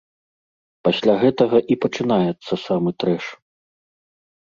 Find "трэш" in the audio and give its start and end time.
3.05-3.25